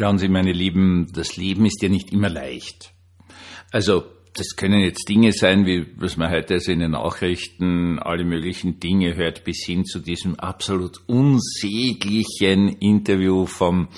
Schauen 0.00 0.16
Sie, 0.16 0.30
meine 0.30 0.52
Lieben, 0.52 1.08
das 1.12 1.36
Leben 1.36 1.66
ist 1.66 1.82
ja 1.82 1.90
nicht 1.90 2.10
immer 2.10 2.30
leicht. 2.30 2.94
Also, 3.70 4.04
das 4.32 4.56
können 4.56 4.80
jetzt 4.80 5.06
Dinge 5.06 5.30
sein, 5.30 5.66
wie 5.66 5.88
was 5.98 6.16
man 6.16 6.30
heute 6.30 6.54
also 6.54 6.72
in 6.72 6.78
den 6.78 6.92
Nachrichten 6.92 7.98
alle 7.98 8.24
möglichen 8.24 8.80
Dinge 8.80 9.14
hört, 9.14 9.44
bis 9.44 9.62
hin 9.66 9.84
zu 9.84 9.98
diesem 9.98 10.40
absolut 10.40 11.02
unsäglichen 11.06 12.68
Interview 12.78 13.44
vom 13.44 13.88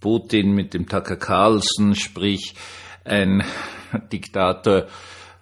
Putin 0.00 0.56
mit 0.56 0.74
dem 0.74 0.88
Tucker 0.88 1.18
Carlson, 1.18 1.94
sprich 1.94 2.54
ein 3.04 3.44
Diktator 4.12 4.88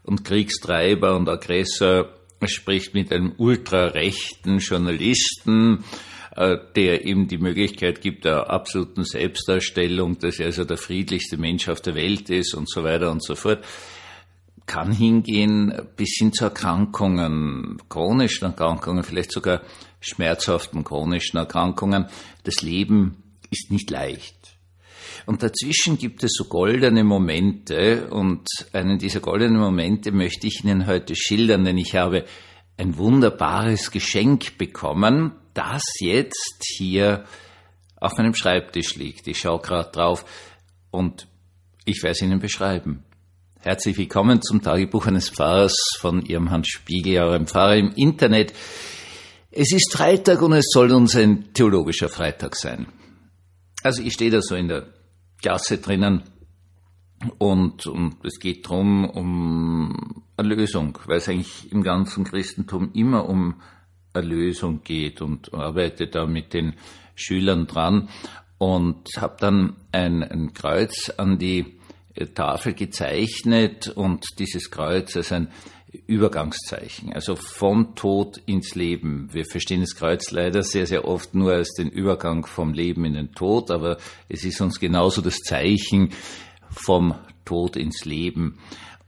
und 0.02 0.26
Kriegstreiber 0.26 1.16
und 1.16 1.26
Aggressor 1.26 2.10
spricht 2.44 2.92
mit 2.92 3.10
einem 3.14 3.32
ultrarechten 3.38 4.58
Journalisten, 4.58 5.84
der 6.34 7.04
ihm 7.04 7.28
die 7.28 7.38
Möglichkeit 7.38 8.00
gibt 8.00 8.24
der 8.24 8.50
absoluten 8.50 9.04
Selbstdarstellung, 9.04 10.18
dass 10.18 10.38
er 10.38 10.46
also 10.46 10.64
der 10.64 10.78
friedlichste 10.78 11.36
Mensch 11.36 11.68
auf 11.68 11.80
der 11.80 11.94
Welt 11.94 12.30
ist 12.30 12.54
und 12.54 12.70
so 12.70 12.82
weiter 12.84 13.10
und 13.10 13.22
so 13.22 13.34
fort, 13.34 13.62
kann 14.66 14.92
hingehen 14.92 15.72
bis 15.96 16.16
hin 16.18 16.32
zu 16.32 16.44
Erkrankungen, 16.44 17.78
chronischen 17.88 18.46
Erkrankungen, 18.46 19.02
vielleicht 19.02 19.32
sogar 19.32 19.62
schmerzhaften 20.00 20.84
chronischen 20.84 21.38
Erkrankungen. 21.38 22.06
Das 22.44 22.62
Leben 22.62 23.22
ist 23.50 23.70
nicht 23.70 23.90
leicht. 23.90 24.56
Und 25.26 25.42
dazwischen 25.42 25.98
gibt 25.98 26.24
es 26.24 26.32
so 26.34 26.44
goldene 26.44 27.04
Momente 27.04 28.08
und 28.08 28.46
einen 28.72 28.98
dieser 28.98 29.20
goldenen 29.20 29.60
Momente 29.60 30.10
möchte 30.10 30.46
ich 30.46 30.64
Ihnen 30.64 30.86
heute 30.86 31.14
schildern, 31.14 31.64
denn 31.64 31.78
ich 31.78 31.94
habe 31.94 32.24
ein 32.76 32.96
wunderbares 32.96 33.90
Geschenk 33.90 34.58
bekommen, 34.58 35.32
das 35.54 35.82
jetzt 36.00 36.64
hier 36.76 37.24
auf 37.96 38.16
meinem 38.16 38.34
Schreibtisch 38.34 38.96
liegt. 38.96 39.28
Ich 39.28 39.38
schaue 39.38 39.60
gerade 39.60 39.90
drauf 39.92 40.24
und 40.90 41.28
ich 41.84 42.02
werde 42.02 42.12
es 42.12 42.22
Ihnen 42.22 42.40
beschreiben. 42.40 43.04
Herzlich 43.60 43.96
willkommen 43.96 44.42
zum 44.42 44.62
Tagebuch 44.62 45.06
eines 45.06 45.30
Pfarrers 45.30 45.76
von 45.98 46.24
Ihrem 46.24 46.50
Hans 46.50 46.68
Spiegel, 46.68 47.22
eurem 47.22 47.46
Pfarrer 47.46 47.76
im 47.76 47.92
Internet. 47.92 48.52
Es 49.52 49.72
ist 49.72 49.92
Freitag 49.92 50.42
und 50.42 50.52
es 50.52 50.66
soll 50.72 50.92
uns 50.92 51.14
ein 51.14 51.52
theologischer 51.52 52.08
Freitag 52.08 52.56
sein. 52.56 52.86
Also 53.82 54.02
ich 54.02 54.14
stehe 54.14 54.30
da 54.30 54.40
so 54.40 54.56
in 54.56 54.68
der 54.68 54.86
Klasse 55.40 55.78
drinnen 55.78 56.22
und, 57.38 57.86
und 57.86 58.16
es 58.24 58.38
geht 58.38 58.68
drum 58.68 59.04
um 59.04 60.22
Erlösung, 60.36 60.98
weil 61.06 61.18
es 61.18 61.28
eigentlich 61.28 61.70
im 61.72 61.82
ganzen 61.82 62.24
Christentum 62.24 62.90
immer 62.94 63.28
um 63.28 63.56
Erlösung 64.12 64.82
geht 64.82 65.22
und 65.22 65.54
arbeite 65.54 66.06
da 66.06 66.26
mit 66.26 66.52
den 66.54 66.74
Schülern 67.14 67.66
dran 67.66 68.08
und 68.58 69.08
habe 69.16 69.36
dann 69.40 69.76
ein, 69.90 70.22
ein 70.22 70.54
Kreuz 70.54 71.10
an 71.16 71.38
die 71.38 71.78
Tafel 72.34 72.74
gezeichnet 72.74 73.88
und 73.88 74.24
dieses 74.38 74.70
Kreuz 74.70 75.16
als 75.16 75.32
ein 75.32 75.48
Übergangszeichen, 76.06 77.12
also 77.12 77.36
vom 77.36 77.94
Tod 77.94 78.38
ins 78.46 78.74
Leben. 78.74 79.28
Wir 79.32 79.44
verstehen 79.44 79.80
das 79.80 79.94
Kreuz 79.94 80.30
leider 80.30 80.62
sehr, 80.62 80.86
sehr 80.86 81.06
oft 81.06 81.34
nur 81.34 81.52
als 81.52 81.74
den 81.74 81.90
Übergang 81.90 82.46
vom 82.46 82.72
Leben 82.72 83.04
in 83.04 83.14
den 83.14 83.32
Tod, 83.32 83.70
aber 83.70 83.98
es 84.28 84.44
ist 84.44 84.60
uns 84.60 84.80
genauso 84.80 85.20
das 85.20 85.38
Zeichen 85.38 86.10
vom 86.72 87.14
Tod 87.44 87.76
ins 87.76 88.04
Leben 88.04 88.58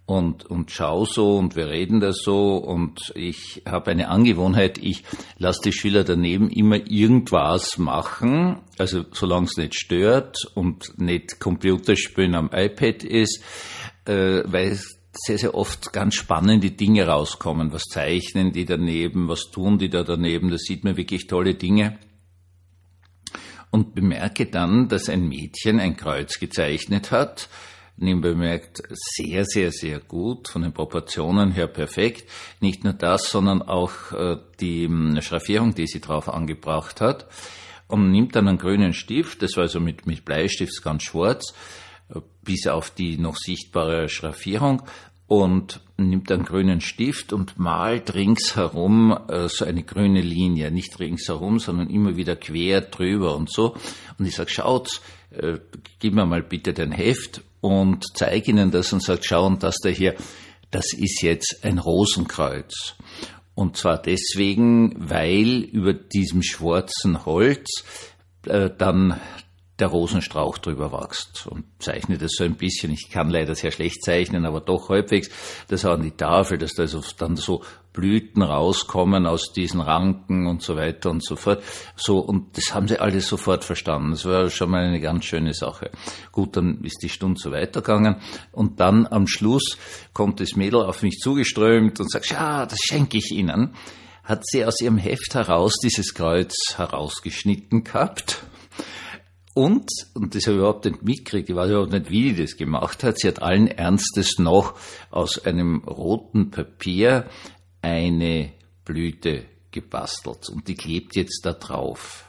und, 0.06 0.44
und 0.44 0.70
schau 0.70 1.06
so 1.06 1.36
und 1.36 1.56
wir 1.56 1.68
reden 1.68 2.00
da 2.00 2.12
so 2.12 2.56
und 2.56 3.12
ich 3.14 3.62
habe 3.66 3.90
eine 3.90 4.08
Angewohnheit, 4.08 4.78
ich 4.78 5.02
lasse 5.38 5.60
die 5.64 5.72
Schüler 5.72 6.04
daneben 6.04 6.50
immer 6.50 6.76
irgendwas 6.76 7.78
machen, 7.78 8.58
also 8.76 9.04
solange 9.12 9.46
es 9.46 9.56
nicht 9.56 9.74
stört 9.74 10.36
und 10.54 10.98
nicht 10.98 11.40
Computerspielen 11.40 12.34
am 12.34 12.50
iPad 12.52 13.02
ist, 13.02 13.42
äh, 14.04 14.42
weil 14.44 14.78
sehr, 15.16 15.38
sehr 15.38 15.54
oft 15.54 15.92
ganz 15.92 16.16
spannende 16.16 16.72
Dinge 16.72 17.06
rauskommen. 17.06 17.72
Was 17.72 17.84
zeichnen 17.84 18.52
die 18.52 18.64
daneben, 18.64 19.28
was 19.28 19.50
tun 19.50 19.78
die 19.78 19.88
da 19.88 20.02
daneben, 20.02 20.50
da 20.50 20.58
sieht 20.58 20.84
man 20.84 20.96
wirklich 20.96 21.28
tolle 21.28 21.54
Dinge. 21.54 21.98
Und 23.74 23.96
bemerke 23.96 24.46
dann, 24.46 24.86
dass 24.86 25.08
ein 25.08 25.26
Mädchen 25.26 25.80
ein 25.80 25.96
Kreuz 25.96 26.38
gezeichnet 26.38 27.10
hat, 27.10 27.48
nebenbei 27.96 28.28
bemerkt 28.28 28.80
sehr, 28.88 29.44
sehr, 29.44 29.72
sehr 29.72 29.98
gut, 29.98 30.46
von 30.46 30.62
den 30.62 30.72
Proportionen 30.72 31.50
her 31.50 31.66
perfekt. 31.66 32.30
Nicht 32.60 32.84
nur 32.84 32.92
das, 32.92 33.28
sondern 33.28 33.62
auch 33.62 34.12
äh, 34.12 34.36
die 34.60 34.84
ähm, 34.84 35.18
Schraffierung, 35.20 35.74
die 35.74 35.88
sie 35.88 36.00
drauf 36.00 36.28
angebracht 36.28 37.00
hat. 37.00 37.26
Und 37.88 38.12
nimmt 38.12 38.36
dann 38.36 38.46
einen 38.46 38.58
grünen 38.58 38.92
Stift, 38.92 39.42
das 39.42 39.56
war 39.56 39.64
also 39.64 39.80
mit, 39.80 40.06
mit 40.06 40.24
Bleistift 40.24 40.80
ganz 40.84 41.02
schwarz, 41.02 41.52
äh, 42.10 42.20
bis 42.42 42.68
auf 42.68 42.90
die 42.90 43.18
noch 43.18 43.34
sichtbare 43.34 44.08
Schraffierung 44.08 44.82
und 45.26 45.80
nimmt 45.96 46.30
einen 46.30 46.44
grünen 46.44 46.80
Stift 46.80 47.32
und 47.32 47.58
malt 47.58 48.14
ringsherum 48.14 49.16
äh, 49.28 49.48
so 49.48 49.64
eine 49.64 49.82
grüne 49.82 50.20
Linie. 50.20 50.70
Nicht 50.70 50.98
ringsherum, 50.98 51.58
sondern 51.58 51.88
immer 51.88 52.16
wieder 52.16 52.36
quer 52.36 52.82
drüber 52.82 53.36
und 53.36 53.50
so. 53.50 53.74
Und 54.18 54.26
ich 54.26 54.34
sage, 54.34 54.50
schaut, 54.50 55.00
äh, 55.30 55.58
gib 55.98 56.14
mir 56.14 56.26
mal 56.26 56.42
bitte 56.42 56.72
dein 56.72 56.92
Heft 56.92 57.42
und 57.60 58.04
zeige 58.14 58.50
ihnen 58.50 58.70
das 58.70 58.92
und 58.92 59.02
sage, 59.02 59.22
schau, 59.24 59.46
und 59.46 59.62
das 59.62 59.76
da 59.82 59.88
hier, 59.88 60.14
das 60.70 60.92
ist 60.92 61.22
jetzt 61.22 61.60
ein 61.62 61.78
Rosenkreuz. 61.78 62.96
Und 63.54 63.76
zwar 63.76 64.02
deswegen, 64.02 64.94
weil 64.98 65.60
über 65.60 65.94
diesem 65.94 66.42
schwarzen 66.42 67.24
Holz 67.24 67.84
äh, 68.46 68.68
dann 68.76 69.20
der 69.80 69.88
Rosenstrauch 69.88 70.58
drüber 70.58 70.92
wächst 70.92 71.48
und 71.48 71.64
zeichne 71.80 72.16
das 72.16 72.32
so 72.36 72.44
ein 72.44 72.54
bisschen. 72.54 72.92
Ich 72.92 73.10
kann 73.10 73.28
leider 73.28 73.56
sehr 73.56 73.72
schlecht 73.72 74.04
zeichnen, 74.04 74.46
aber 74.46 74.60
doch 74.60 74.88
halbwegs. 74.88 75.30
Das 75.68 75.84
an 75.84 76.02
die 76.02 76.12
Tafel, 76.12 76.58
dass 76.58 76.74
da 76.74 76.82
also 76.82 77.02
dann 77.18 77.36
so 77.36 77.62
Blüten 77.92 78.42
rauskommen 78.42 79.26
aus 79.26 79.52
diesen 79.52 79.80
Ranken 79.80 80.46
und 80.46 80.62
so 80.62 80.76
weiter 80.76 81.10
und 81.10 81.24
so 81.24 81.34
fort. 81.34 81.62
So, 81.96 82.18
und 82.18 82.56
das 82.56 82.72
haben 82.72 82.86
sie 82.86 83.00
alle 83.00 83.20
sofort 83.20 83.64
verstanden. 83.64 84.12
Das 84.12 84.24
war 84.24 84.48
schon 84.48 84.70
mal 84.70 84.84
eine 84.84 85.00
ganz 85.00 85.24
schöne 85.24 85.54
Sache. 85.54 85.90
Gut, 86.30 86.56
dann 86.56 86.82
ist 86.84 87.02
die 87.02 87.08
Stunde 87.08 87.40
so 87.40 87.50
weitergegangen 87.50 88.16
und 88.52 88.78
dann 88.78 89.06
am 89.08 89.26
Schluss 89.26 89.76
kommt 90.12 90.38
das 90.38 90.54
Mädel 90.54 90.82
auf 90.82 91.02
mich 91.02 91.18
zugeströmt 91.18 91.98
und 91.98 92.10
sagt, 92.10 92.30
ja, 92.30 92.66
das 92.66 92.78
schenke 92.78 93.18
ich 93.18 93.32
Ihnen. 93.32 93.74
Hat 94.22 94.46
sie 94.46 94.64
aus 94.64 94.80
ihrem 94.80 94.96
Heft 94.96 95.34
heraus 95.34 95.74
dieses 95.82 96.14
Kreuz 96.14 96.54
herausgeschnitten 96.76 97.84
gehabt 97.84 98.44
und, 99.54 99.88
und 100.14 100.34
das 100.34 100.46
habe 100.46 100.56
ich 100.56 100.58
überhaupt 100.58 100.84
nicht 100.84 101.02
mitgekriegt, 101.02 101.48
ich 101.48 101.54
weiß 101.54 101.70
überhaupt 101.70 101.92
nicht, 101.92 102.10
wie 102.10 102.32
die 102.32 102.42
das 102.42 102.56
gemacht 102.56 103.04
hat, 103.04 103.18
sie 103.18 103.28
hat 103.28 103.40
allen 103.40 103.68
Ernstes 103.68 104.38
noch 104.38 104.74
aus 105.10 105.44
einem 105.44 105.78
roten 105.84 106.50
Papier 106.50 107.26
eine 107.80 108.52
Blüte 108.84 109.44
gebastelt 109.70 110.48
und 110.48 110.66
die 110.66 110.74
klebt 110.74 111.14
jetzt 111.14 111.42
da 111.44 111.52
drauf. 111.52 112.24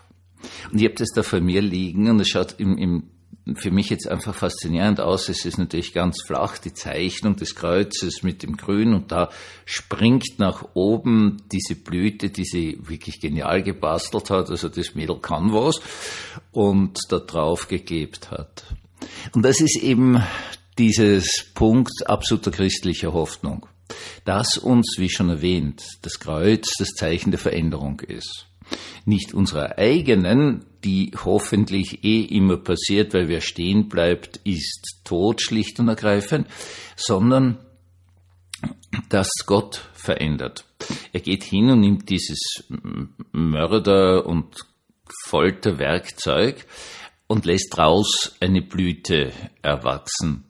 Und 0.71 0.79
ich 0.79 0.85
habe 0.85 0.95
das 0.95 1.09
da 1.15 1.23
vor 1.23 1.41
mir 1.41 1.61
liegen 1.61 2.09
und 2.09 2.19
es 2.19 2.29
schaut 2.29 2.55
im, 2.59 2.77
im 2.77 3.09
für 3.53 3.69
mich 3.69 3.89
jetzt 3.89 4.07
einfach 4.07 4.33
faszinierend 4.33 4.99
aus. 4.99 5.29
Es 5.29 5.45
ist 5.45 5.59
natürlich 5.59 5.93
ganz 5.93 6.23
flach, 6.25 6.57
die 6.57 6.73
Zeichnung 6.73 7.35
des 7.35 7.55
Kreuzes 7.55 8.23
mit 8.23 8.41
dem 8.41 8.57
Grün 8.57 8.93
und 8.93 9.11
da 9.11 9.29
springt 9.65 10.39
nach 10.39 10.65
oben 10.73 11.43
diese 11.51 11.75
Blüte, 11.75 12.29
die 12.29 12.45
sie 12.45 12.79
wirklich 12.81 13.19
genial 13.19 13.61
gebastelt 13.61 14.31
hat. 14.31 14.49
Also 14.49 14.67
das 14.69 14.95
Mädel 14.95 15.19
kann 15.19 15.53
was 15.53 15.79
und 16.51 16.97
da 17.09 17.19
drauf 17.19 17.67
geklebt 17.67 18.31
hat. 18.31 18.63
Und 19.33 19.43
das 19.43 19.61
ist 19.61 19.77
eben 19.77 20.23
dieses 20.79 21.51
Punkt 21.53 22.07
absoluter 22.07 22.51
christlicher 22.51 23.13
Hoffnung, 23.13 23.67
dass 24.25 24.57
uns, 24.57 24.95
wie 24.97 25.09
schon 25.09 25.29
erwähnt, 25.29 25.83
das 26.01 26.19
Kreuz 26.19 26.73
das 26.79 26.89
Zeichen 26.89 27.29
der 27.29 27.39
Veränderung 27.39 27.99
ist 27.99 28.47
nicht 29.05 29.33
unserer 29.33 29.77
eigenen, 29.77 30.65
die 30.83 31.11
hoffentlich 31.23 32.03
eh 32.03 32.21
immer 32.21 32.57
passiert, 32.57 33.13
weil 33.13 33.27
wer 33.27 33.41
stehen 33.41 33.89
bleibt, 33.89 34.37
ist 34.43 35.01
tot, 35.03 35.41
schlicht 35.41 35.79
und 35.79 35.87
ergreifend, 35.87 36.47
sondern 36.95 37.57
dass 39.09 39.29
Gott 39.45 39.87
verändert. 39.93 40.65
Er 41.13 41.21
geht 41.21 41.43
hin 41.43 41.69
und 41.69 41.81
nimmt 41.81 42.09
dieses 42.09 42.63
Mörder- 43.31 44.25
und 44.25 44.55
Folterwerkzeug 45.25 46.65
und 47.27 47.45
lässt 47.45 47.73
daraus 47.77 48.35
eine 48.39 48.61
Blüte 48.61 49.31
erwachsen. 49.61 50.45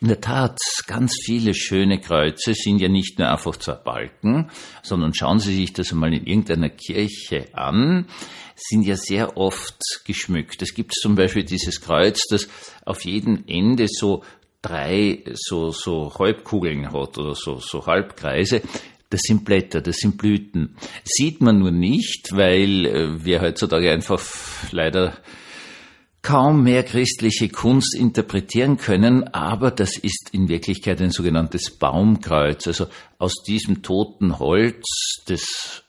In 0.00 0.08
der 0.08 0.20
Tat, 0.20 0.58
ganz 0.86 1.12
viele 1.24 1.52
schöne 1.52 2.00
Kreuze 2.00 2.54
sind 2.54 2.80
ja 2.80 2.88
nicht 2.88 3.18
nur 3.18 3.28
einfach 3.28 3.56
zwei 3.56 3.74
Balken, 3.74 4.50
sondern 4.82 5.14
schauen 5.14 5.40
Sie 5.40 5.54
sich 5.54 5.72
das 5.72 5.90
einmal 5.92 6.14
in 6.14 6.26
irgendeiner 6.26 6.68
Kirche 6.68 7.48
an, 7.52 8.06
sind 8.54 8.82
ja 8.82 8.96
sehr 8.96 9.36
oft 9.36 9.82
geschmückt. 10.04 10.62
Es 10.62 10.74
gibt 10.74 10.94
zum 10.94 11.16
Beispiel 11.16 11.44
dieses 11.44 11.80
Kreuz, 11.80 12.22
das 12.30 12.48
auf 12.84 13.04
jedem 13.04 13.44
Ende 13.46 13.86
so 13.88 14.22
drei 14.62 15.24
so, 15.34 15.70
so 15.70 16.12
Halbkugeln 16.18 16.92
hat 16.92 17.18
oder 17.18 17.34
so, 17.34 17.58
so 17.60 17.86
Halbkreise. 17.86 18.62
Das 19.10 19.20
sind 19.22 19.44
Blätter, 19.44 19.80
das 19.80 19.96
sind 19.96 20.18
Blüten. 20.18 20.76
Sieht 21.02 21.40
man 21.40 21.58
nur 21.58 21.70
nicht, 21.70 22.28
weil 22.32 22.86
äh, 22.86 23.24
wir 23.24 23.40
heutzutage 23.40 23.90
einfach 23.90 24.22
leider 24.70 25.16
kaum 26.22 26.62
mehr 26.62 26.82
christliche 26.82 27.48
Kunst 27.48 27.96
interpretieren 27.96 28.76
können, 28.76 29.24
aber 29.34 29.70
das 29.70 29.96
ist 29.96 30.30
in 30.32 30.48
Wirklichkeit 30.48 31.00
ein 31.00 31.10
sogenanntes 31.10 31.70
Baumkreuz. 31.70 32.66
Also 32.66 32.86
aus 33.18 33.34
diesem 33.46 33.82
toten 33.82 34.38
Holz 34.38 34.84
des 35.28 35.84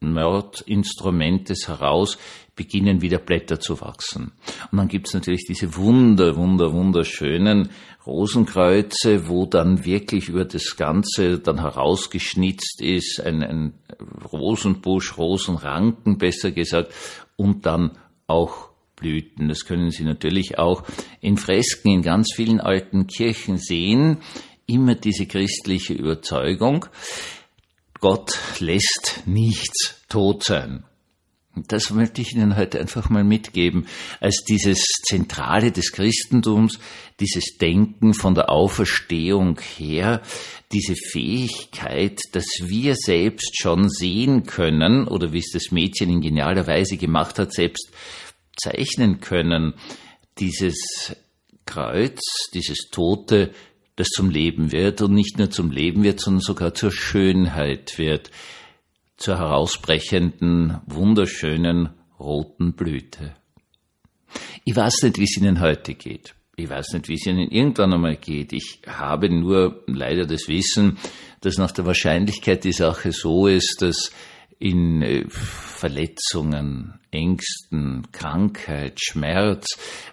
Mordinstrumentes 0.00 1.68
heraus 1.68 2.18
beginnen 2.56 3.02
wieder 3.02 3.18
Blätter 3.18 3.58
zu 3.58 3.80
wachsen. 3.80 4.32
Und 4.70 4.78
dann 4.78 4.88
gibt's 4.88 5.14
natürlich 5.14 5.44
diese 5.46 5.76
wunder, 5.76 6.36
wunder, 6.36 6.72
wunderschönen 6.72 7.70
Rosenkreuze, 8.06 9.28
wo 9.28 9.46
dann 9.46 9.84
wirklich 9.84 10.28
über 10.28 10.44
das 10.44 10.76
Ganze 10.76 11.38
dann 11.38 11.60
herausgeschnitzt 11.60 12.80
ist, 12.80 13.20
ein, 13.20 13.42
ein 13.42 13.74
Rosenbusch, 14.32 15.16
Rosenranken 15.16 16.18
besser 16.18 16.52
gesagt, 16.52 16.92
und 17.36 17.66
dann 17.66 17.92
auch 18.26 18.73
Blüten. 18.96 19.48
Das 19.48 19.64
können 19.64 19.90
Sie 19.90 20.04
natürlich 20.04 20.58
auch 20.58 20.84
in 21.20 21.36
Fresken 21.36 21.90
in 21.90 22.02
ganz 22.02 22.32
vielen 22.34 22.60
alten 22.60 23.06
Kirchen 23.06 23.58
sehen. 23.58 24.18
Immer 24.66 24.94
diese 24.94 25.26
christliche 25.26 25.94
Überzeugung. 25.94 26.86
Gott 28.00 28.38
lässt 28.60 29.22
nichts 29.26 30.02
tot 30.08 30.44
sein. 30.44 30.84
Das 31.56 31.90
möchte 31.90 32.20
ich 32.20 32.34
Ihnen 32.34 32.56
heute 32.56 32.80
einfach 32.80 33.10
mal 33.10 33.22
mitgeben, 33.22 33.86
als 34.20 34.42
dieses 34.48 34.84
Zentrale 35.04 35.70
des 35.70 35.92
Christentums, 35.92 36.80
dieses 37.20 37.56
Denken 37.60 38.12
von 38.12 38.34
der 38.34 38.50
Auferstehung 38.50 39.60
her, 39.76 40.20
diese 40.72 40.96
Fähigkeit, 40.96 42.18
dass 42.32 42.46
wir 42.62 42.96
selbst 42.96 43.56
schon 43.56 43.88
sehen 43.88 44.42
können, 44.44 45.06
oder 45.06 45.32
wie 45.32 45.38
es 45.38 45.50
das 45.52 45.70
Mädchen 45.70 46.10
in 46.10 46.20
genialer 46.20 46.66
Weise 46.66 46.96
gemacht 46.96 47.38
hat, 47.38 47.52
selbst 47.52 47.92
zeichnen 48.56 49.20
können, 49.20 49.74
dieses 50.38 51.14
Kreuz, 51.66 52.20
dieses 52.52 52.90
Tote, 52.90 53.50
das 53.96 54.08
zum 54.08 54.30
Leben 54.30 54.72
wird 54.72 55.02
und 55.02 55.14
nicht 55.14 55.38
nur 55.38 55.50
zum 55.50 55.70
Leben 55.70 56.02
wird, 56.02 56.20
sondern 56.20 56.40
sogar 56.40 56.74
zur 56.74 56.90
Schönheit 56.90 57.96
wird, 57.98 58.30
zur 59.16 59.38
herausbrechenden, 59.38 60.78
wunderschönen 60.86 61.90
roten 62.18 62.72
Blüte. 62.72 63.36
Ich 64.64 64.74
weiß 64.74 65.02
nicht, 65.02 65.18
wie 65.18 65.24
es 65.24 65.36
Ihnen 65.36 65.60
heute 65.60 65.94
geht. 65.94 66.34
Ich 66.56 66.68
weiß 66.68 66.92
nicht, 66.94 67.08
wie 67.08 67.14
es 67.14 67.26
Ihnen 67.26 67.50
irgendwann 67.50 67.92
einmal 67.92 68.16
geht. 68.16 68.52
Ich 68.52 68.80
habe 68.86 69.28
nur 69.28 69.82
leider 69.86 70.26
das 70.26 70.48
Wissen, 70.48 70.98
dass 71.40 71.58
nach 71.58 71.72
der 71.72 71.86
Wahrscheinlichkeit 71.86 72.64
die 72.64 72.72
Sache 72.72 73.12
so 73.12 73.46
ist, 73.46 73.76
dass 73.80 74.10
in 74.58 75.02
äh, 75.02 75.24
Verletzungen, 75.28 77.00
Ängsten, 77.10 78.06
Krankheit, 78.12 79.00
Schmerz, 79.00 79.66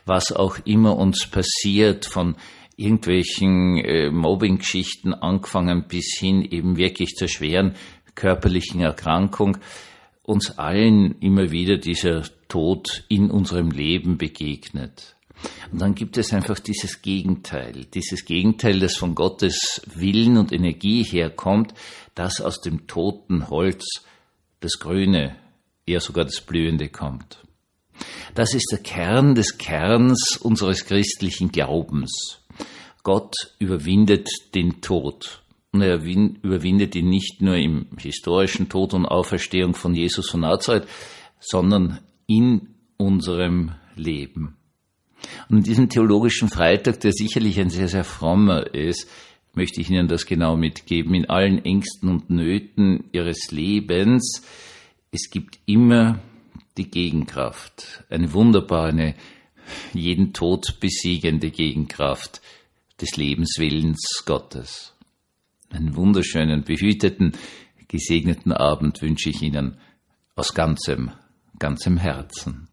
was 0.06 0.32
auch 0.32 0.58
immer 0.66 0.98
uns 0.98 1.28
passiert, 1.28 2.06
von 2.06 2.36
irgendwelchen 2.76 3.78
äh, 3.78 4.10
Mobbing-Geschichten 4.12 5.14
angefangen 5.14 5.86
bis 5.88 6.18
hin 6.18 6.44
eben 6.44 6.78
wirklich 6.78 7.16
zur 7.16 7.28
schweren 7.28 7.76
körperlichen 8.16 8.82
Erkrankung, 8.82 9.58
uns 10.24 10.58
allen 10.58 11.20
immer 11.20 11.52
wieder 11.52 11.78
dieser 11.78 12.24
Tod 12.48 13.04
in 13.10 13.32
unserem 13.32 13.72
Leben 13.72 14.18
begegnet. 14.18 15.16
Und 15.72 15.82
dann 15.82 15.96
gibt 15.96 16.18
es 16.18 16.34
einfach 16.34 16.60
dieses 16.60 17.02
Gegenteil, 17.02 17.86
dieses 17.94 18.26
Gegenteil, 18.26 18.80
das 18.80 18.96
von 18.98 19.16
Gottes 19.16 19.82
Willen 19.96 20.38
und 20.38 20.52
Energie 20.52 21.04
herkommt, 21.04 21.74
das 22.14 22.42
aus 22.42 22.62
dem 22.62 22.88
toten 22.88 23.50
Holz 23.50 24.04
das 24.62 24.80
Grüne, 24.80 25.36
eher 25.86 26.00
sogar 26.00 26.24
das 26.24 26.40
Blühende 26.42 26.88
kommt. 26.90 27.40
Das 28.34 28.54
ist 28.54 28.70
der 28.72 28.80
Kern 28.80 29.36
des 29.36 29.58
Kerns 29.58 30.38
unseres 30.38 30.86
christlichen 30.86 31.52
Glaubens. 31.52 32.40
Gott 33.04 33.34
überwindet 33.60 34.30
den 34.56 34.82
Tod. 34.82 35.42
Und 35.74 35.82
er 35.82 36.02
überwindet 36.04 36.96
ihn 36.96 37.10
nicht 37.10 37.42
nur 37.42 37.56
im 37.56 37.88
historischen 37.98 38.70
Tod 38.70 38.94
und 38.94 39.06
Auferstehung 39.06 39.74
von 39.74 39.96
Jesus 39.96 40.30
von 40.30 40.42
Nazareth, 40.42 40.88
sondern 41.40 42.00
in 42.28 42.76
unserem 42.98 43.72
Leben. 43.96 44.58
Und 45.50 45.58
in 45.58 45.64
diesem 45.64 45.90
theologischen 45.90 46.50
Freitag, 46.50 47.00
der 47.02 47.14
sicherlich 47.14 47.60
ein 47.60 47.70
sehr, 47.70 47.88
sehr 47.88 48.04
frommer 48.04 48.74
ist, 48.74 49.10
möchte 49.54 49.82
ich 49.82 49.90
Ihnen 49.90 50.08
das 50.08 50.26
genau 50.26 50.56
mitgeben. 50.56 51.14
In 51.14 51.30
allen 51.30 51.64
Ängsten 51.64 52.10
und 52.10 52.30
Nöten 52.30 53.06
Ihres 53.12 53.52
Lebens, 53.52 54.44
es 55.12 55.30
gibt 55.30 55.60
immer 55.66 56.20
die 56.78 56.90
Gegenkraft, 56.90 58.04
eine 58.10 58.34
wunderbare, 58.34 58.90
eine 58.90 59.16
jeden 59.94 60.34
Tod 60.34 60.80
besiegende 60.80 61.52
Gegenkraft 61.52 62.42
des 63.00 63.18
Lebenswillens 63.18 64.24
Gottes. 64.26 64.94
Einen 65.70 65.96
wunderschönen, 65.96 66.64
behüteten, 66.64 67.34
gesegneten 67.88 68.52
Abend 68.52 69.02
wünsche 69.02 69.30
ich 69.30 69.42
Ihnen 69.42 69.78
aus 70.36 70.54
ganzem, 70.54 71.12
ganzem 71.60 71.98
Herzen. 71.98 72.68